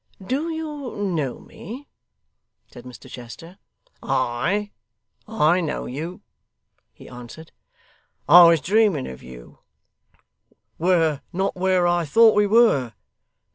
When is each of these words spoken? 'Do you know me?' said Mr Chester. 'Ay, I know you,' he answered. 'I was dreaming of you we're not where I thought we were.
'Do 0.19 0.49
you 0.51 0.95
know 0.95 1.39
me?' 1.39 1.87
said 2.65 2.85
Mr 2.85 3.07
Chester. 3.07 3.59
'Ay, 4.01 4.71
I 5.27 5.61
know 5.61 5.85
you,' 5.85 6.21
he 6.91 7.07
answered. 7.07 7.51
'I 8.27 8.43
was 8.47 8.61
dreaming 8.61 9.05
of 9.05 9.21
you 9.21 9.59
we're 10.79 11.21
not 11.31 11.55
where 11.55 11.85
I 11.85 12.05
thought 12.05 12.33
we 12.33 12.47
were. 12.47 12.93